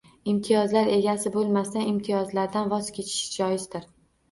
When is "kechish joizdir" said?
2.99-3.89